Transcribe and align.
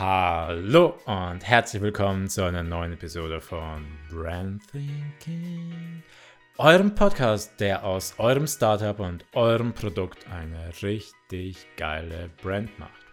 Hallo 0.00 0.98
und 1.04 1.46
herzlich 1.46 1.82
willkommen 1.82 2.30
zu 2.30 2.42
einer 2.42 2.62
neuen 2.62 2.94
Episode 2.94 3.38
von 3.38 3.86
Brand 4.08 4.62
Thinking, 4.72 6.02
eurem 6.56 6.94
Podcast, 6.94 7.60
der 7.60 7.84
aus 7.84 8.14
eurem 8.16 8.46
Startup 8.46 8.98
und 8.98 9.26
eurem 9.34 9.74
Produkt 9.74 10.26
eine 10.26 10.72
richtig 10.82 11.66
geile 11.76 12.30
Brand 12.42 12.78
macht. 12.78 13.04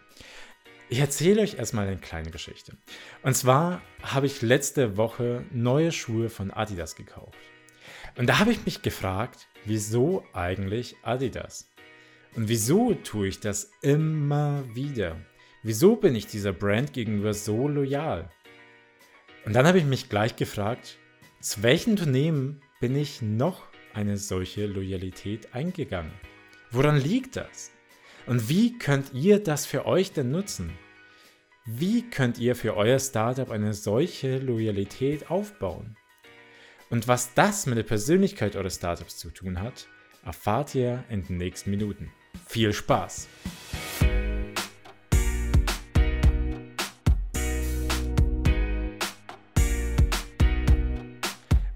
Ich 0.88 1.00
erzähle 1.00 1.42
euch 1.42 1.58
erstmal 1.58 1.86
eine 1.86 1.98
kleine 1.98 2.30
Geschichte. 2.30 2.78
Und 3.22 3.36
zwar 3.36 3.82
habe 4.02 4.24
ich 4.24 4.40
letzte 4.40 4.96
Woche 4.96 5.44
neue 5.50 5.92
Schuhe 5.92 6.30
von 6.30 6.50
Adidas 6.50 6.96
gekauft. 6.96 7.36
Und 8.16 8.30
da 8.30 8.38
habe 8.38 8.50
ich 8.50 8.64
mich 8.64 8.80
gefragt, 8.80 9.46
wieso 9.66 10.24
eigentlich 10.32 10.96
Adidas? 11.02 11.70
Und 12.34 12.48
wieso 12.48 12.94
tue 12.94 13.28
ich 13.28 13.40
das 13.40 13.72
immer 13.82 14.64
wieder? 14.74 15.16
Wieso 15.64 15.96
bin 15.96 16.14
ich 16.14 16.26
dieser 16.26 16.52
Brand 16.52 16.92
gegenüber 16.92 17.34
so 17.34 17.66
loyal? 17.66 18.30
Und 19.44 19.54
dann 19.54 19.66
habe 19.66 19.78
ich 19.78 19.84
mich 19.84 20.08
gleich 20.08 20.36
gefragt, 20.36 20.98
zu 21.40 21.64
welchen 21.64 21.90
Unternehmen 21.90 22.60
bin 22.80 22.94
ich 22.94 23.22
noch 23.22 23.64
eine 23.92 24.18
solche 24.18 24.66
Loyalität 24.66 25.54
eingegangen? 25.54 26.12
Woran 26.70 26.96
liegt 26.96 27.34
das? 27.34 27.72
Und 28.26 28.48
wie 28.48 28.78
könnt 28.78 29.12
ihr 29.14 29.42
das 29.42 29.66
für 29.66 29.84
euch 29.86 30.12
denn 30.12 30.30
nutzen? 30.30 30.70
Wie 31.66 32.08
könnt 32.08 32.38
ihr 32.38 32.54
für 32.54 32.76
euer 32.76 33.00
Startup 33.00 33.50
eine 33.50 33.74
solche 33.74 34.38
Loyalität 34.38 35.28
aufbauen? 35.28 35.96
Und 36.88 37.08
was 37.08 37.34
das 37.34 37.66
mit 37.66 37.78
der 37.78 37.82
Persönlichkeit 37.82 38.54
eures 38.54 38.76
Startups 38.76 39.16
zu 39.16 39.30
tun 39.30 39.60
hat, 39.60 39.88
erfahrt 40.24 40.74
ihr 40.76 41.04
in 41.10 41.26
den 41.26 41.36
nächsten 41.36 41.70
Minuten. 41.70 42.12
Viel 42.46 42.72
Spaß! 42.72 43.28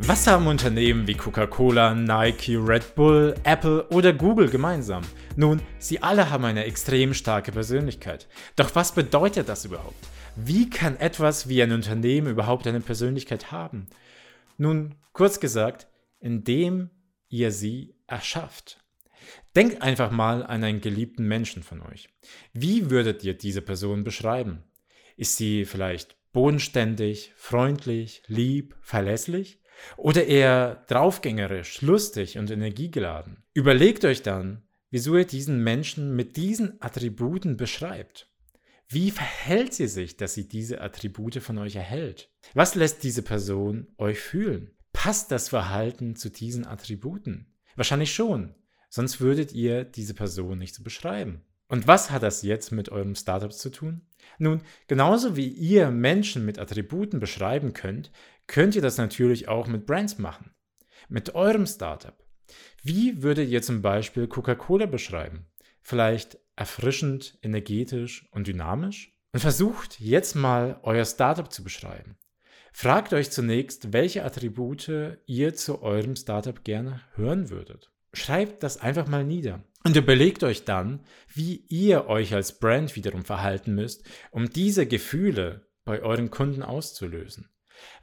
Was 0.05 0.27
haben 0.27 0.49
Unternehmen 0.49 1.07
wie 1.07 1.15
Coca-Cola, 1.15 1.95
Nike, 1.95 2.57
Red 2.57 2.97
Bull, 2.97 3.37
Apple 3.45 3.87
oder 3.91 4.13
Google 4.13 4.51
gemeinsam? 4.51 5.05
Nun, 5.37 5.63
sie 5.79 6.03
alle 6.03 6.29
haben 6.29 6.45
eine 6.45 6.65
extrem 6.65 7.15
starke 7.15 7.53
Persönlichkeit. 7.53 8.27
Doch 8.57 8.75
was 8.75 8.93
bedeutet 8.97 9.49
das 9.49 9.65
überhaupt? 9.65 10.05
Wie 10.35 10.69
kann 10.69 10.97
etwas 10.97 11.49
wie 11.49 11.63
ein 11.63 11.71
Unternehmen 11.71 12.27
überhaupt 12.27 12.67
eine 12.67 12.81
Persönlichkeit 12.81 13.53
haben? 13.53 13.87
Nun, 14.59 14.97
kurz 15.13 15.39
gesagt, 15.39 15.87
indem 16.19 16.91
ihr 17.29 17.53
sie 17.53 17.95
erschafft. 18.09 18.81
Denkt 19.55 19.83
einfach 19.83 20.11
mal 20.11 20.43
an 20.43 20.65
einen 20.65 20.81
geliebten 20.81 21.29
Menschen 21.29 21.63
von 21.63 21.81
euch. 21.81 22.09
Wie 22.53 22.91
würdet 22.91 23.23
ihr 23.23 23.35
diese 23.35 23.63
Person 23.63 24.03
beschreiben? 24.03 24.65
Ist 25.17 25.37
sie 25.37 25.65
vielleicht 25.65 26.17
bodenständig, 26.33 27.33
freundlich, 27.37 28.25
lieb, 28.27 28.75
verlässlich? 28.83 29.62
Oder 29.97 30.27
eher 30.27 30.85
draufgängerisch, 30.89 31.83
lustig 31.83 32.39
und 32.39 32.51
energiegeladen. 32.51 33.43
Überlegt 33.55 34.05
euch 34.05 34.23
dann, 34.23 34.63
wieso 34.91 35.17
ihr 35.17 35.27
diesen 35.27 35.63
Menschen 35.63 36.15
mit 36.15 36.37
diesen 36.37 36.81
Attributen 36.81 37.57
beschreibt. 37.57 38.29
Wie 38.89 39.11
verhält 39.11 39.73
sie 39.73 39.89
sich, 39.89 40.19
dass 40.19 40.35
sie 40.35 40.47
diese 40.47 40.83
Attribute 40.83 41.37
von 41.43 41.59
euch 41.59 41.77
erhält? 41.77 42.31
Was 42.53 42.75
lässt 42.75 43.03
diese 43.03 43.23
Person 43.23 43.89
euch 43.97 44.19
fühlen? 44.19 44.71
Passt 44.93 45.33
das 45.33 45.49
Verhalten 45.49 46.15
zu 46.15 46.29
diesen 46.31 46.67
Attributen? 46.67 47.55
Wahrscheinlich 47.75 48.13
schon, 48.13 48.55
sonst 48.91 49.21
würdet 49.23 49.53
ihr 49.53 49.85
diese 49.85 50.13
Person 50.13 50.59
nicht 50.59 50.75
so 50.75 50.83
beschreiben. 50.83 51.43
Und 51.73 51.87
was 51.87 52.11
hat 52.11 52.23
das 52.23 52.43
jetzt 52.43 52.71
mit 52.71 52.91
eurem 52.91 53.15
Startup 53.15 53.51
zu 53.51 53.71
tun? 53.71 54.03
Nun, 54.37 54.61
genauso 54.89 55.37
wie 55.37 55.49
ihr 55.49 55.91
Menschen 55.91 56.45
mit 56.45 56.59
Attributen 56.59 57.19
beschreiben 57.19 57.73
könnt, 57.73 58.13
könnt 58.47 58.77
ihr 58.77 58.83
das 58.83 58.99
natürlich 58.99 59.49
auch 59.49 59.67
mit 59.67 59.87
Brands 59.87 60.19
machen. 60.19 60.51
Mit 61.09 61.35
eurem 61.35 61.67
Startup. 61.67 62.23
Wie 62.83 63.23
würdet 63.23 63.49
ihr 63.49 63.63
zum 63.63 63.81
Beispiel 63.81 64.29
Coca-Cola 64.29 64.85
beschreiben? 64.85 65.47
Vielleicht 65.81 66.37
erfrischend, 66.57 67.39
energetisch 67.41 68.29
und 68.33 68.49
dynamisch? 68.49 69.17
Und 69.33 69.41
versucht 69.41 69.99
jetzt 69.99 70.35
mal 70.35 70.79
euer 70.83 71.07
Startup 71.07 71.51
zu 71.51 71.65
beschreiben. 71.65 72.19
Fragt 72.75 73.15
euch 73.15 73.31
zunächst, 73.31 73.95
welche 73.95 74.27
Attribute 74.27 75.19
ihr 75.25 75.55
zu 75.55 75.81
eurem 75.81 76.17
Startup 76.17 76.63
gerne 76.65 77.01
hören 77.15 77.49
würdet. 77.49 77.91
Schreibt 78.13 78.63
das 78.63 78.77
einfach 78.77 79.09
mal 79.09 79.25
nieder. 79.25 79.65
Und 79.85 79.97
überlegt 79.97 80.45
euch 80.45 80.65
dann, 80.65 81.01
wie 81.33 81.65
ihr 81.69 82.07
euch 82.07 82.35
als 82.35 82.59
Brand 82.59 82.95
wiederum 82.95 83.25
verhalten 83.25 83.75
müsst, 83.75 84.05
um 84.31 84.49
diese 84.49 84.87
Gefühle 84.87 85.67
bei 85.85 86.03
euren 86.03 86.31
Kunden 86.31 86.63
auszulösen. 86.63 87.49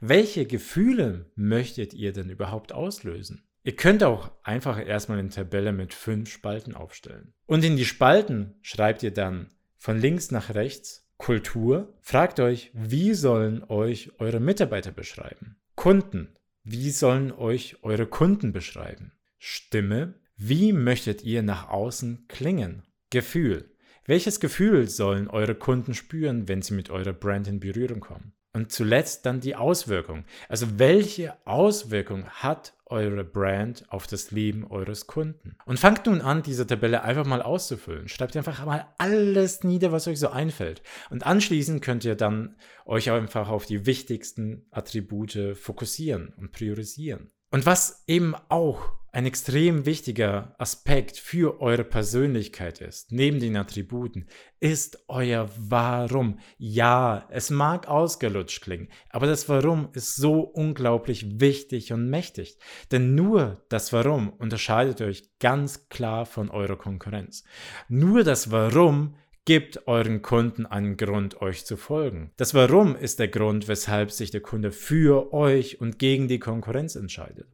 Welche 0.00 0.46
Gefühle 0.46 1.30
möchtet 1.36 1.94
ihr 1.94 2.12
denn 2.12 2.28
überhaupt 2.28 2.72
auslösen? 2.72 3.44
Ihr 3.62 3.76
könnt 3.76 4.02
auch 4.02 4.30
einfach 4.42 4.84
erstmal 4.84 5.18
eine 5.18 5.28
Tabelle 5.28 5.72
mit 5.72 5.92
fünf 5.92 6.30
Spalten 6.30 6.74
aufstellen. 6.74 7.34
Und 7.46 7.64
in 7.64 7.76
die 7.76 7.84
Spalten 7.84 8.54
schreibt 8.62 9.02
ihr 9.02 9.12
dann 9.12 9.50
von 9.76 9.98
links 9.98 10.30
nach 10.30 10.54
rechts 10.54 11.06
Kultur. 11.18 11.94
Fragt 12.00 12.40
euch, 12.40 12.70
wie 12.72 13.12
sollen 13.12 13.62
euch 13.64 14.12
eure 14.18 14.40
Mitarbeiter 14.40 14.92
beschreiben? 14.92 15.56
Kunden. 15.74 16.34
Wie 16.64 16.90
sollen 16.90 17.32
euch 17.32 17.76
eure 17.82 18.06
Kunden 18.06 18.52
beschreiben? 18.52 19.12
Stimme. 19.38 20.14
Wie 20.42 20.72
möchtet 20.72 21.22
ihr 21.22 21.42
nach 21.42 21.68
außen 21.68 22.24
klingen? 22.26 22.82
Gefühl. 23.10 23.76
Welches 24.06 24.40
Gefühl 24.40 24.88
sollen 24.88 25.28
eure 25.28 25.54
Kunden 25.54 25.92
spüren, 25.92 26.48
wenn 26.48 26.62
sie 26.62 26.72
mit 26.72 26.88
eurer 26.88 27.12
Brand 27.12 27.46
in 27.46 27.60
Berührung 27.60 28.00
kommen? 28.00 28.32
Und 28.54 28.72
zuletzt 28.72 29.26
dann 29.26 29.40
die 29.40 29.54
Auswirkung. 29.54 30.24
Also 30.48 30.78
welche 30.78 31.34
Auswirkung 31.46 32.24
hat 32.24 32.72
eure 32.86 33.22
Brand 33.22 33.84
auf 33.92 34.06
das 34.06 34.30
Leben 34.30 34.66
eures 34.66 35.06
Kunden? 35.06 35.58
Und 35.66 35.78
fangt 35.78 36.06
nun 36.06 36.22
an, 36.22 36.42
diese 36.42 36.66
Tabelle 36.66 37.02
einfach 37.02 37.26
mal 37.26 37.42
auszufüllen. 37.42 38.08
Schreibt 38.08 38.34
einfach 38.34 38.64
mal 38.64 38.88
alles 38.96 39.62
nieder, 39.62 39.92
was 39.92 40.08
euch 40.08 40.18
so 40.18 40.30
einfällt. 40.30 40.80
Und 41.10 41.26
anschließend 41.26 41.82
könnt 41.82 42.06
ihr 42.06 42.14
dann 42.14 42.56
euch 42.86 43.10
einfach 43.10 43.50
auf 43.50 43.66
die 43.66 43.84
wichtigsten 43.84 44.66
Attribute 44.70 45.54
fokussieren 45.54 46.32
und 46.38 46.52
priorisieren. 46.52 47.30
Und 47.50 47.66
was 47.66 48.04
eben 48.06 48.34
auch 48.48 48.99
ein 49.12 49.26
extrem 49.26 49.86
wichtiger 49.86 50.54
Aspekt 50.58 51.16
für 51.16 51.60
eure 51.60 51.84
Persönlichkeit 51.84 52.80
ist, 52.80 53.10
neben 53.12 53.40
den 53.40 53.56
Attributen, 53.56 54.26
ist 54.60 55.04
euer 55.08 55.48
Warum. 55.56 56.38
Ja, 56.58 57.26
es 57.30 57.50
mag 57.50 57.88
ausgelutscht 57.88 58.62
klingen, 58.62 58.88
aber 59.08 59.26
das 59.26 59.48
Warum 59.48 59.88
ist 59.94 60.16
so 60.16 60.40
unglaublich 60.40 61.40
wichtig 61.40 61.92
und 61.92 62.08
mächtig. 62.08 62.58
Denn 62.92 63.14
nur 63.14 63.64
das 63.68 63.92
Warum 63.92 64.30
unterscheidet 64.30 65.00
euch 65.00 65.38
ganz 65.38 65.88
klar 65.88 66.26
von 66.26 66.50
eurer 66.50 66.76
Konkurrenz. 66.76 67.44
Nur 67.88 68.22
das 68.22 68.50
Warum 68.50 69.16
Gebt 69.46 69.88
euren 69.88 70.20
Kunden 70.20 70.66
einen 70.66 70.98
Grund, 70.98 71.40
euch 71.40 71.64
zu 71.64 71.78
folgen. 71.78 72.30
Das 72.36 72.52
Warum 72.52 72.94
ist 72.94 73.18
der 73.18 73.28
Grund, 73.28 73.68
weshalb 73.68 74.10
sich 74.10 74.30
der 74.30 74.42
Kunde 74.42 74.70
für 74.70 75.32
euch 75.32 75.80
und 75.80 75.98
gegen 75.98 76.28
die 76.28 76.38
Konkurrenz 76.38 76.94
entscheidet. 76.94 77.48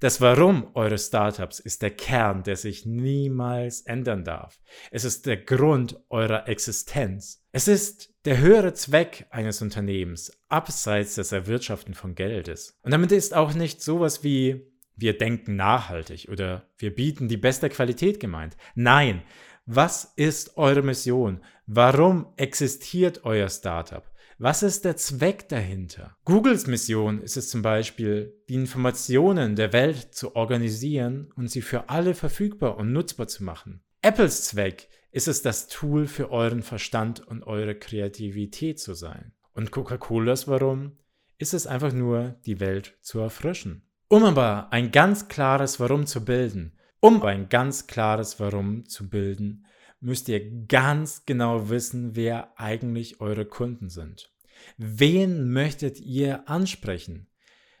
Das 0.00 0.22
Warum 0.22 0.74
eures 0.74 1.08
Startups 1.08 1.60
ist 1.60 1.82
der 1.82 1.90
Kern, 1.90 2.42
der 2.42 2.56
sich 2.56 2.86
niemals 2.86 3.82
ändern 3.82 4.24
darf. 4.24 4.58
Es 4.90 5.04
ist 5.04 5.26
der 5.26 5.36
Grund 5.36 6.00
eurer 6.08 6.48
Existenz. 6.48 7.44
Es 7.52 7.68
ist 7.68 8.14
der 8.24 8.38
höhere 8.38 8.72
Zweck 8.72 9.26
eines 9.30 9.60
Unternehmens, 9.60 10.32
abseits 10.48 11.16
des 11.16 11.32
Erwirtschaften 11.32 11.92
von 11.92 12.14
Geldes. 12.14 12.78
Und 12.82 12.92
damit 12.92 13.12
ist 13.12 13.34
auch 13.34 13.52
nicht 13.52 13.82
sowas 13.82 14.24
wie 14.24 14.72
wir 14.96 15.16
denken 15.18 15.56
nachhaltig 15.56 16.28
oder 16.30 16.70
wir 16.78 16.94
bieten 16.94 17.28
die 17.28 17.36
beste 17.36 17.68
Qualität 17.68 18.18
gemeint. 18.18 18.56
Nein, 18.74 19.22
was 19.66 20.12
ist 20.14 20.56
eure 20.56 20.82
Mission? 20.82 21.40
Warum 21.66 22.28
existiert 22.36 23.24
euer 23.24 23.48
Startup? 23.48 24.08
Was 24.38 24.62
ist 24.62 24.84
der 24.84 24.96
Zweck 24.96 25.48
dahinter? 25.48 26.16
Googles 26.24 26.68
Mission 26.68 27.20
ist 27.20 27.36
es 27.36 27.50
zum 27.50 27.62
Beispiel, 27.62 28.32
die 28.48 28.54
Informationen 28.54 29.56
der 29.56 29.72
Welt 29.72 30.14
zu 30.14 30.36
organisieren 30.36 31.32
und 31.34 31.50
sie 31.50 31.62
für 31.62 31.88
alle 31.88 32.14
verfügbar 32.14 32.76
und 32.76 32.92
nutzbar 32.92 33.26
zu 33.26 33.42
machen. 33.42 33.82
Apples 34.02 34.44
Zweck 34.44 34.88
ist 35.10 35.26
es, 35.26 35.42
das 35.42 35.66
Tool 35.66 36.06
für 36.06 36.30
euren 36.30 36.62
Verstand 36.62 37.26
und 37.26 37.42
eure 37.42 37.74
Kreativität 37.74 38.78
zu 38.78 38.94
sein. 38.94 39.32
Und 39.52 39.72
Coca-Colas 39.72 40.46
Warum 40.46 40.92
ist 41.38 41.54
es 41.54 41.66
einfach 41.66 41.92
nur, 41.92 42.36
die 42.46 42.60
Welt 42.60 42.98
zu 43.00 43.18
erfrischen. 43.18 43.82
Um 44.08 44.22
aber 44.22 44.72
ein 44.72 44.92
ganz 44.92 45.26
klares 45.26 45.80
Warum 45.80 46.06
zu 46.06 46.24
bilden, 46.24 46.75
um 47.06 47.22
ein 47.22 47.48
ganz 47.48 47.86
klares 47.86 48.40
Warum 48.40 48.88
zu 48.88 49.08
bilden, 49.08 49.64
müsst 50.00 50.28
ihr 50.28 50.64
ganz 50.66 51.24
genau 51.24 51.68
wissen, 51.68 52.16
wer 52.16 52.58
eigentlich 52.58 53.20
eure 53.20 53.44
Kunden 53.44 53.90
sind. 53.90 54.32
Wen 54.76 55.52
möchtet 55.52 56.00
ihr 56.00 56.48
ansprechen? 56.48 57.28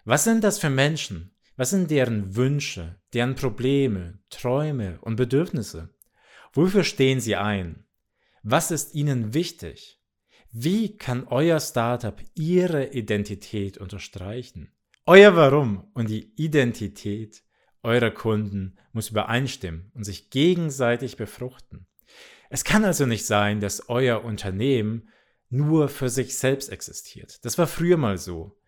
Was 0.04 0.22
sind 0.22 0.44
das 0.44 0.60
für 0.60 0.70
Menschen? 0.70 1.34
Was 1.56 1.70
sind 1.70 1.90
deren 1.90 2.36
Wünsche, 2.36 3.00
deren 3.14 3.34
Probleme, 3.34 4.20
Träume 4.30 5.00
und 5.00 5.16
Bedürfnisse? 5.16 5.92
Wofür 6.52 6.84
stehen 6.84 7.18
sie 7.18 7.34
ein? 7.34 7.84
Was 8.44 8.70
ist 8.70 8.94
ihnen 8.94 9.34
wichtig? 9.34 10.00
Wie 10.52 10.96
kann 10.96 11.26
euer 11.26 11.58
Startup 11.58 12.22
ihre 12.36 12.92
Identität 12.92 13.76
unterstreichen? 13.78 14.70
Euer 15.04 15.34
Warum 15.34 15.90
und 15.94 16.10
die 16.10 16.32
Identität 16.36 17.42
eurer 17.86 18.10
Kunden 18.10 18.76
muss 18.92 19.10
übereinstimmen 19.10 19.90
und 19.94 20.04
sich 20.04 20.30
gegenseitig 20.30 21.16
befruchten. 21.16 21.86
Es 22.50 22.64
kann 22.64 22.84
also 22.84 23.06
nicht 23.06 23.24
sein, 23.24 23.60
dass 23.60 23.88
euer 23.88 24.24
Unternehmen 24.24 25.08
nur 25.48 25.88
für 25.88 26.08
sich 26.08 26.36
selbst 26.36 26.70
existiert. 26.70 27.44
Das 27.44 27.58
war 27.58 27.66
früher 27.66 27.96
mal 27.96 28.18
so. 28.18 28.58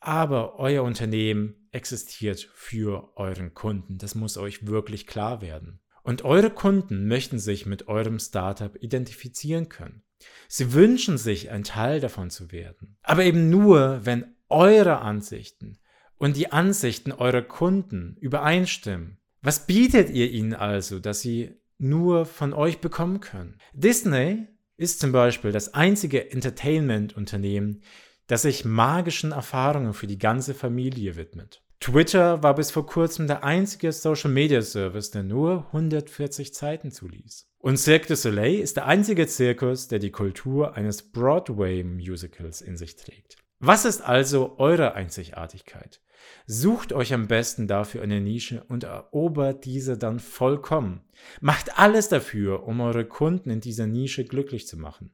Aber 0.00 0.58
euer 0.58 0.82
Unternehmen 0.82 1.68
existiert 1.70 2.50
für 2.54 3.16
euren 3.16 3.54
Kunden. 3.54 3.96
Das 3.96 4.14
muss 4.14 4.36
euch 4.36 4.66
wirklich 4.66 5.06
klar 5.06 5.40
werden. 5.40 5.80
Und 6.02 6.24
eure 6.24 6.50
Kunden 6.50 7.06
möchten 7.08 7.38
sich 7.38 7.64
mit 7.64 7.88
eurem 7.88 8.18
Startup 8.18 8.76
identifizieren 8.82 9.70
können. 9.70 10.02
Sie 10.48 10.72
wünschen 10.72 11.16
sich, 11.16 11.50
ein 11.50 11.64
Teil 11.64 12.00
davon 12.00 12.30
zu 12.30 12.52
werden. 12.52 12.98
Aber 13.02 13.24
eben 13.24 13.48
nur, 13.48 14.04
wenn 14.04 14.34
eure 14.48 14.98
Ansichten 14.98 15.78
und 16.24 16.38
die 16.38 16.50
Ansichten 16.52 17.12
eurer 17.12 17.42
Kunden 17.42 18.16
übereinstimmen. 18.18 19.18
Was 19.42 19.66
bietet 19.66 20.08
ihr 20.08 20.30
ihnen 20.30 20.54
also, 20.54 20.98
dass 20.98 21.20
sie 21.20 21.54
nur 21.76 22.24
von 22.24 22.54
euch 22.54 22.78
bekommen 22.78 23.20
können? 23.20 23.58
Disney 23.74 24.46
ist 24.78 25.00
zum 25.00 25.12
Beispiel 25.12 25.52
das 25.52 25.74
einzige 25.74 26.30
Entertainment-Unternehmen, 26.30 27.82
das 28.26 28.40
sich 28.40 28.64
magischen 28.64 29.32
Erfahrungen 29.32 29.92
für 29.92 30.06
die 30.06 30.16
ganze 30.16 30.54
Familie 30.54 31.16
widmet. 31.16 31.62
Twitter 31.78 32.42
war 32.42 32.54
bis 32.54 32.70
vor 32.70 32.86
kurzem 32.86 33.26
der 33.26 33.44
einzige 33.44 33.92
Social-Media-Service, 33.92 35.10
der 35.10 35.24
nur 35.24 35.66
140 35.74 36.54
Zeiten 36.54 36.90
zuließ. 36.90 37.50
Und 37.58 37.76
Cirque 37.76 38.06
du 38.06 38.16
Soleil 38.16 38.60
ist 38.60 38.78
der 38.78 38.86
einzige 38.86 39.26
Zirkus, 39.26 39.88
der 39.88 39.98
die 39.98 40.10
Kultur 40.10 40.74
eines 40.74 41.02
Broadway-Musicals 41.12 42.62
in 42.62 42.78
sich 42.78 42.96
trägt. 42.96 43.36
Was 43.58 43.84
ist 43.84 44.00
also 44.00 44.58
eure 44.58 44.94
Einzigartigkeit? 44.94 46.00
Sucht 46.46 46.92
euch 46.92 47.14
am 47.14 47.26
besten 47.26 47.66
dafür 47.66 48.02
eine 48.02 48.20
Nische 48.20 48.64
und 48.68 48.84
erobert 48.84 49.64
diese 49.64 49.96
dann 49.96 50.20
vollkommen. 50.20 51.00
Macht 51.40 51.78
alles 51.78 52.08
dafür, 52.08 52.64
um 52.64 52.80
eure 52.80 53.06
Kunden 53.06 53.50
in 53.50 53.60
dieser 53.60 53.86
Nische 53.86 54.24
glücklich 54.24 54.66
zu 54.66 54.76
machen. 54.76 55.10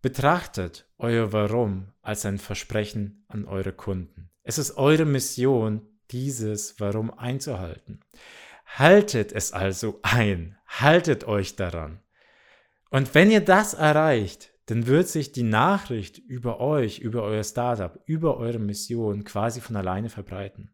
Betrachtet 0.00 0.86
euer 0.98 1.32
Warum 1.32 1.88
als 2.02 2.26
ein 2.26 2.38
Versprechen 2.38 3.24
an 3.28 3.44
eure 3.46 3.72
Kunden. 3.72 4.30
Es 4.42 4.58
ist 4.58 4.76
eure 4.76 5.04
Mission, 5.06 5.82
dieses 6.10 6.78
Warum 6.80 7.12
einzuhalten. 7.12 8.00
Haltet 8.66 9.32
es 9.32 9.52
also 9.52 10.00
ein, 10.02 10.56
haltet 10.66 11.24
euch 11.24 11.56
daran. 11.56 12.00
Und 12.90 13.14
wenn 13.14 13.30
ihr 13.30 13.40
das 13.40 13.74
erreicht, 13.74 14.53
dann 14.66 14.86
wird 14.86 15.08
sich 15.08 15.32
die 15.32 15.42
Nachricht 15.42 16.18
über 16.18 16.60
euch, 16.60 16.98
über 16.98 17.22
euer 17.22 17.44
Startup, 17.44 18.00
über 18.06 18.38
eure 18.38 18.58
Mission 18.58 19.24
quasi 19.24 19.60
von 19.60 19.76
alleine 19.76 20.08
verbreiten. 20.08 20.70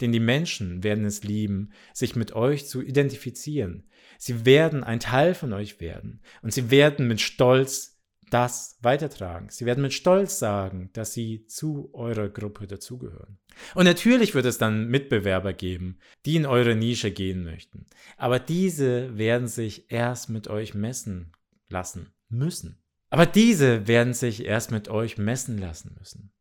Denn 0.00 0.12
die 0.12 0.20
Menschen 0.20 0.82
werden 0.82 1.04
es 1.04 1.24
lieben, 1.24 1.72
sich 1.92 2.16
mit 2.16 2.32
euch 2.32 2.66
zu 2.66 2.80
identifizieren. 2.80 3.88
Sie 4.18 4.46
werden 4.46 4.84
ein 4.84 5.00
Teil 5.00 5.34
von 5.34 5.52
euch 5.52 5.80
werden 5.80 6.20
und 6.42 6.52
sie 6.52 6.70
werden 6.70 7.08
mit 7.08 7.20
Stolz 7.20 7.94
das 8.30 8.78
weitertragen. 8.80 9.48
Sie 9.50 9.66
werden 9.66 9.82
mit 9.82 9.92
Stolz 9.92 10.38
sagen, 10.38 10.90
dass 10.92 11.12
sie 11.12 11.46
zu 11.46 11.90
eurer 11.92 12.28
Gruppe 12.28 12.66
dazugehören. 12.66 13.38
Und 13.74 13.84
natürlich 13.84 14.34
wird 14.34 14.46
es 14.46 14.58
dann 14.58 14.88
Mitbewerber 14.88 15.52
geben, 15.52 15.98
die 16.26 16.36
in 16.36 16.46
eure 16.46 16.74
Nische 16.74 17.10
gehen 17.10 17.44
möchten. 17.44 17.86
Aber 18.16 18.38
diese 18.38 19.16
werden 19.16 19.46
sich 19.46 19.90
erst 19.92 20.30
mit 20.30 20.48
euch 20.48 20.74
messen 20.74 21.32
lassen 21.68 22.12
müssen. 22.28 22.83
Aber 23.14 23.26
diese 23.26 23.86
werden 23.86 24.12
sich 24.12 24.44
erst 24.44 24.72
mit 24.72 24.88
euch 24.88 25.18
messen 25.18 25.56
lassen 25.56 25.94
müssen. 25.96 26.32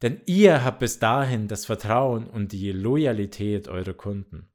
Denn 0.00 0.20
ihr 0.26 0.62
habt 0.62 0.78
bis 0.78 1.00
dahin 1.00 1.48
das 1.48 1.66
Vertrauen 1.66 2.28
und 2.28 2.52
die 2.52 2.70
Loyalität 2.70 3.66
eurer 3.66 3.94
Kunden. 3.94 4.48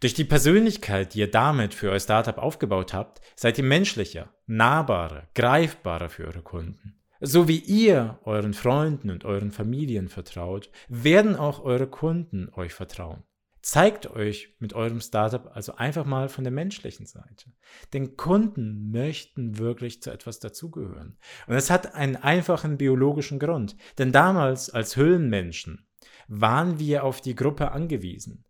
Durch 0.00 0.14
die 0.14 0.24
Persönlichkeit, 0.24 1.14
die 1.14 1.20
ihr 1.20 1.30
damit 1.30 1.72
für 1.72 1.92
euer 1.92 2.00
Startup 2.00 2.36
aufgebaut 2.36 2.92
habt, 2.92 3.20
seid 3.36 3.58
ihr 3.58 3.64
menschlicher, 3.64 4.34
nahbarer, 4.48 5.28
greifbarer 5.36 6.08
für 6.08 6.24
eure 6.24 6.42
Kunden. 6.42 7.00
So 7.20 7.46
wie 7.46 7.60
ihr 7.60 8.18
euren 8.24 8.52
Freunden 8.52 9.08
und 9.10 9.24
euren 9.24 9.52
Familien 9.52 10.08
vertraut, 10.08 10.68
werden 10.88 11.36
auch 11.36 11.62
eure 11.62 11.86
Kunden 11.86 12.48
euch 12.56 12.74
vertrauen. 12.74 13.22
Zeigt 13.64 14.10
euch 14.10 14.54
mit 14.58 14.74
eurem 14.74 15.00
Startup 15.00 15.50
also 15.56 15.76
einfach 15.76 16.04
mal 16.04 16.28
von 16.28 16.44
der 16.44 16.52
menschlichen 16.52 17.06
Seite. 17.06 17.50
Denn 17.94 18.14
Kunden 18.14 18.90
möchten 18.90 19.56
wirklich 19.56 20.02
zu 20.02 20.10
etwas 20.10 20.38
dazugehören. 20.38 21.16
Und 21.46 21.54
es 21.54 21.70
hat 21.70 21.94
einen 21.94 22.16
einfachen 22.16 22.76
biologischen 22.76 23.38
Grund. 23.38 23.74
Denn 23.96 24.12
damals 24.12 24.68
als 24.68 24.96
Höhlenmenschen 24.96 25.88
waren 26.28 26.78
wir 26.78 27.04
auf 27.04 27.22
die 27.22 27.34
Gruppe 27.34 27.72
angewiesen. 27.72 28.44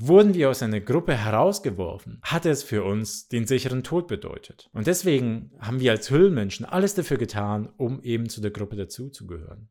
Wurden 0.00 0.34
wir 0.34 0.48
aus 0.48 0.62
einer 0.62 0.80
Gruppe 0.80 1.16
herausgeworfen, 1.16 2.20
hat 2.22 2.46
es 2.46 2.62
für 2.62 2.84
uns 2.84 3.26
den 3.26 3.48
sicheren 3.48 3.82
Tod 3.82 4.06
bedeutet. 4.06 4.70
Und 4.72 4.86
deswegen 4.86 5.50
haben 5.58 5.80
wir 5.80 5.90
als 5.90 6.08
Höhlenmenschen 6.08 6.64
alles 6.64 6.94
dafür 6.94 7.16
getan, 7.16 7.68
um 7.76 8.00
eben 8.02 8.28
zu 8.28 8.40
der 8.40 8.52
Gruppe 8.52 8.76
dazuzugehören. 8.76 9.70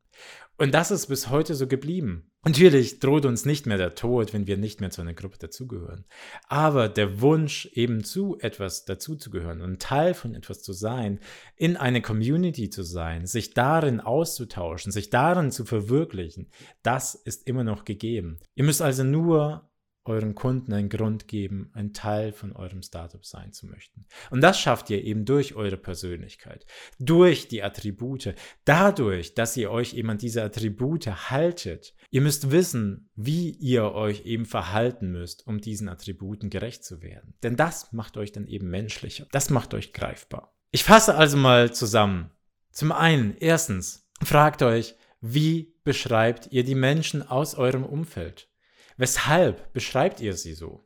Und 0.58 0.74
das 0.74 0.92
ist 0.92 1.08
bis 1.08 1.30
heute 1.30 1.56
so 1.56 1.66
geblieben. 1.66 2.30
Natürlich 2.44 3.00
droht 3.00 3.26
uns 3.26 3.46
nicht 3.46 3.68
mehr 3.68 3.78
der 3.78 3.96
Tod, 3.96 4.34
wenn 4.34 4.48
wir 4.48 4.58
nicht 4.58 4.82
mehr 4.82 4.90
zu 4.90 5.00
einer 5.00 5.14
Gruppe 5.14 5.38
dazugehören. 5.38 6.04
Aber 6.50 6.90
der 6.90 7.22
Wunsch, 7.22 7.68
eben 7.74 8.04
zu 8.04 8.38
etwas 8.40 8.84
dazuzugehören 8.84 9.62
und 9.62 9.82
Teil 9.82 10.14
von 10.14 10.36
etwas 10.36 10.62
zu 10.62 10.74
sein, 10.74 11.22
in 11.56 11.78
eine 11.78 12.02
Community 12.02 12.70
zu 12.70 12.84
sein, 12.84 13.28
sich 13.28 13.54
darin 13.54 14.02
auszutauschen, 14.02 14.92
sich 14.92 15.10
darin 15.10 15.52
zu 15.52 15.64
verwirklichen, 15.64 16.50
das 16.84 17.16
ist 17.16 17.48
immer 17.48 17.64
noch 17.64 17.86
gegeben. 17.86 18.40
Ihr 18.56 18.66
müsst 18.66 18.82
also 18.82 19.06
nur 19.06 19.70
euren 20.08 20.36
Kunden 20.36 20.74
einen 20.74 20.90
Grund 20.90 21.28
geben, 21.28 21.70
ein 21.74 21.94
Teil 21.94 22.32
von 22.32 22.54
eurem 22.54 22.82
Startup 22.82 23.26
sein 23.26 23.54
zu 23.54 23.68
möchten. 23.68 24.06
Und 24.30 24.42
das 24.42 24.60
schafft 24.60 24.90
ihr 24.90 25.04
eben 25.04 25.26
durch 25.26 25.56
eure 25.56 25.78
Persönlichkeit, 25.78 26.66
durch 27.00 27.48
die 27.48 27.64
Attribute, 27.64 28.34
dadurch, 28.66 29.34
dass 29.34 29.58
ihr 29.58 29.72
euch 29.72 29.94
eben 29.94 30.10
an 30.10 30.18
diese 30.18 30.44
Attribute 30.44 31.08
haltet. 31.30 31.94
Ihr 32.10 32.22
müsst 32.22 32.52
wissen, 32.52 33.10
wie 33.16 33.52
ihr 33.52 33.92
euch 33.92 34.26
eben 34.26 34.46
verhalten 34.46 35.12
müsst, 35.12 35.46
um 35.48 35.60
diesen 35.60 35.90
Attributen 35.90 36.50
gerecht 36.50 36.84
zu 36.84 37.02
werden. 37.02 37.36
Denn 37.44 37.56
das 37.56 37.92
macht 37.94 38.18
euch 38.18 38.32
dann 38.32 38.48
eben 38.48 38.70
menschlicher. 38.70 39.28
Das 39.32 39.50
macht 39.50 39.74
euch 39.74 39.94
greifbar. 39.94 40.56
Ich 40.72 40.84
fasse 40.84 41.16
also 41.16 41.38
mal 41.38 41.74
zusammen. 41.74 42.32
Zum 42.72 42.92
einen, 42.92 43.36
erstens, 43.40 44.08
fragt 44.22 44.62
euch, 44.62 44.96
wie 45.22 45.74
beschreibt 45.84 46.52
ihr 46.52 46.64
die 46.64 46.76
Menschen 46.76 47.28
aus 47.28 47.56
eurem 47.56 47.84
Umfeld? 47.84 48.50
Weshalb 48.98 49.72
beschreibt 49.74 50.20
ihr 50.20 50.34
sie 50.34 50.54
so? 50.54 50.84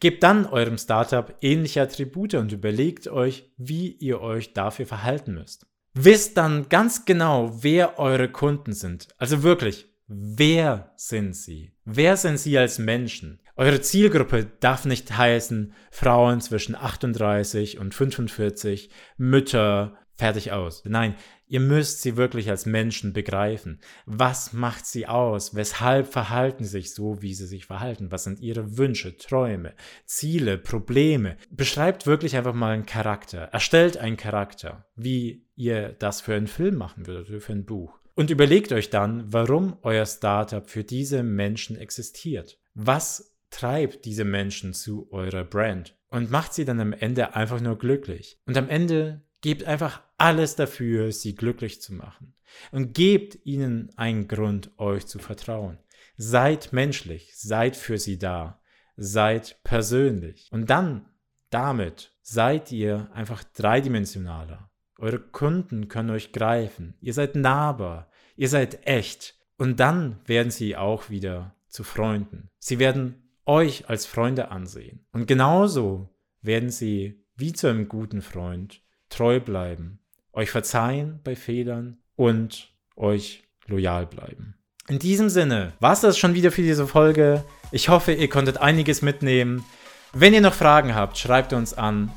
Gebt 0.00 0.22
dann 0.22 0.46
eurem 0.46 0.78
Startup 0.78 1.36
ähnliche 1.40 1.82
Attribute 1.82 2.34
und 2.34 2.52
überlegt 2.52 3.08
euch, 3.08 3.50
wie 3.56 3.92
ihr 3.92 4.20
euch 4.20 4.52
dafür 4.52 4.86
verhalten 4.86 5.34
müsst. 5.34 5.66
Wisst 5.94 6.36
dann 6.36 6.68
ganz 6.68 7.04
genau, 7.04 7.62
wer 7.62 7.98
eure 7.98 8.28
Kunden 8.28 8.72
sind. 8.72 9.08
Also 9.18 9.42
wirklich, 9.42 9.86
wer 10.06 10.92
sind 10.96 11.36
sie? 11.36 11.72
Wer 11.84 12.16
sind 12.16 12.38
sie 12.38 12.58
als 12.58 12.78
Menschen? 12.78 13.40
Eure 13.56 13.80
Zielgruppe 13.80 14.46
darf 14.58 14.84
nicht 14.84 15.16
heißen 15.16 15.74
Frauen 15.92 16.40
zwischen 16.40 16.74
38 16.74 17.78
und 17.78 17.94
45, 17.94 18.90
Mütter, 19.16 19.96
fertig 20.16 20.50
aus. 20.50 20.82
Nein, 20.84 21.14
ihr 21.46 21.60
müsst 21.60 22.02
sie 22.02 22.16
wirklich 22.16 22.50
als 22.50 22.66
Menschen 22.66 23.12
begreifen. 23.12 23.80
Was 24.06 24.52
macht 24.52 24.86
sie 24.86 25.06
aus? 25.06 25.54
Weshalb 25.54 26.06
verhalten 26.06 26.64
sie 26.64 26.70
sich 26.70 26.94
so, 26.94 27.22
wie 27.22 27.34
sie 27.34 27.46
sich 27.46 27.66
verhalten? 27.66 28.10
Was 28.10 28.24
sind 28.24 28.40
ihre 28.40 28.76
Wünsche, 28.78 29.16
Träume, 29.16 29.74
Ziele, 30.04 30.58
Probleme? 30.58 31.36
Beschreibt 31.50 32.06
wirklich 32.06 32.36
einfach 32.36 32.54
mal 32.54 32.72
einen 32.72 32.86
Charakter. 32.86 33.42
Erstellt 33.52 33.96
einen 33.96 34.16
Charakter, 34.16 34.86
wie 34.96 35.46
ihr 35.54 35.90
das 35.98 36.20
für 36.20 36.34
einen 36.34 36.46
Film 36.46 36.76
machen 36.76 37.06
würdet 37.06 37.30
oder 37.30 37.40
für 37.40 37.52
ein 37.52 37.64
Buch. 37.64 37.98
Und 38.14 38.30
überlegt 38.30 38.72
euch 38.72 38.90
dann, 38.90 39.32
warum 39.32 39.76
euer 39.82 40.06
Startup 40.06 40.68
für 40.68 40.84
diese 40.84 41.22
Menschen 41.22 41.76
existiert. 41.76 42.58
Was 42.74 43.36
treibt 43.50 44.04
diese 44.04 44.24
Menschen 44.24 44.72
zu 44.72 45.08
eurer 45.10 45.44
Brand? 45.44 45.96
Und 46.10 46.30
macht 46.30 46.54
sie 46.54 46.64
dann 46.64 46.78
am 46.78 46.92
Ende 46.92 47.34
einfach 47.34 47.60
nur 47.60 47.76
glücklich. 47.76 48.38
Und 48.46 48.56
am 48.56 48.68
Ende 48.68 49.24
Gebt 49.44 49.64
einfach 49.64 50.00
alles 50.16 50.56
dafür, 50.56 51.12
sie 51.12 51.34
glücklich 51.34 51.80
zu 51.80 51.94
machen. 51.94 52.34
Und 52.70 52.94
gebt 52.94 53.44
ihnen 53.44 53.90
einen 53.96 54.28
Grund, 54.28 54.70
euch 54.78 55.06
zu 55.06 55.18
vertrauen. 55.18 55.78
Seid 56.16 56.72
menschlich, 56.72 57.32
seid 57.36 57.76
für 57.76 57.98
sie 57.98 58.18
da, 58.18 58.60
seid 58.96 59.60
persönlich. 59.64 60.48
Und 60.52 60.70
dann, 60.70 61.06
damit, 61.50 62.12
seid 62.22 62.70
ihr 62.70 63.10
einfach 63.12 63.42
dreidimensionaler. 63.42 64.70
Eure 64.98 65.18
Kunden 65.18 65.88
können 65.88 66.10
euch 66.10 66.32
greifen. 66.32 66.94
Ihr 67.00 67.12
seid 67.12 67.34
nahbar. 67.34 68.08
Ihr 68.36 68.48
seid 68.48 68.86
echt. 68.86 69.36
Und 69.58 69.80
dann 69.80 70.20
werden 70.26 70.52
sie 70.52 70.76
auch 70.76 71.10
wieder 71.10 71.56
zu 71.66 71.82
Freunden. 71.82 72.50
Sie 72.58 72.78
werden 72.78 73.32
euch 73.46 73.88
als 73.88 74.06
Freunde 74.06 74.50
ansehen. 74.50 75.04
Und 75.12 75.26
genauso 75.26 76.08
werden 76.40 76.70
sie 76.70 77.24
wie 77.36 77.52
zu 77.52 77.66
einem 77.66 77.88
guten 77.88 78.22
Freund 78.22 78.80
treu 79.08 79.40
bleiben 79.40 80.00
euch 80.34 80.50
verzeihen 80.50 81.20
bei 81.24 81.36
Fehlern 81.36 81.98
und 82.16 82.72
euch 82.96 83.44
loyal 83.66 84.06
bleiben. 84.06 84.54
In 84.88 84.98
diesem 84.98 85.30
Sinne 85.30 85.72
war 85.80 85.92
es 85.92 86.00
das 86.00 86.18
schon 86.18 86.34
wieder 86.34 86.52
für 86.52 86.62
diese 86.62 86.86
Folge. 86.86 87.44
Ich 87.72 87.88
hoffe, 87.88 88.12
ihr 88.12 88.28
konntet 88.28 88.58
einiges 88.58 89.00
mitnehmen. 89.00 89.64
Wenn 90.12 90.34
ihr 90.34 90.42
noch 90.42 90.54
Fragen 90.54 90.94
habt, 90.94 91.16
schreibt 91.16 91.52
uns 91.52 91.72
an 91.72 92.12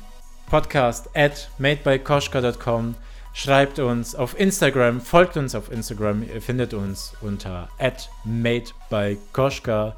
podcast 0.50 1.08
at 1.16 1.50
madebykoschka.com. 1.58 2.94
Schreibt 3.32 3.78
uns 3.78 4.14
auf 4.14 4.38
Instagram, 4.38 5.00
folgt 5.00 5.36
uns 5.36 5.54
auf 5.54 5.70
Instagram. 5.70 6.22
Ihr 6.22 6.42
findet 6.42 6.74
uns 6.74 7.14
unter 7.20 7.68
at 7.78 8.10
madebykoschka. 8.24 9.96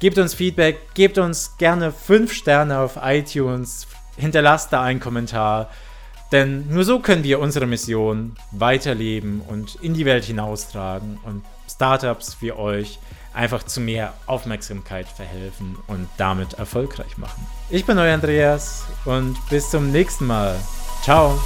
Gebt 0.00 0.18
uns 0.18 0.34
Feedback, 0.34 0.78
gebt 0.94 1.18
uns 1.18 1.56
gerne 1.56 1.90
5 1.90 2.32
Sterne 2.32 2.78
auf 2.78 2.98
iTunes, 3.02 3.88
hinterlasst 4.16 4.72
da 4.72 4.82
einen 4.82 5.00
Kommentar. 5.00 5.70
Denn 6.32 6.68
nur 6.68 6.84
so 6.84 6.98
können 6.98 7.24
wir 7.24 7.40
unsere 7.40 7.66
Mission 7.66 8.36
weiterleben 8.50 9.40
und 9.40 9.76
in 9.76 9.94
die 9.94 10.04
Welt 10.04 10.24
hinaustragen 10.24 11.18
und 11.24 11.42
Startups 11.70 12.36
wie 12.40 12.52
euch 12.52 12.98
einfach 13.32 13.62
zu 13.62 13.80
mehr 13.80 14.14
Aufmerksamkeit 14.26 15.06
verhelfen 15.06 15.76
und 15.86 16.08
damit 16.16 16.54
erfolgreich 16.54 17.18
machen. 17.18 17.46
Ich 17.70 17.84
bin 17.84 17.98
euer 17.98 18.14
Andreas 18.14 18.84
und 19.04 19.36
bis 19.48 19.70
zum 19.70 19.92
nächsten 19.92 20.26
Mal. 20.26 20.56
Ciao. 21.02 21.38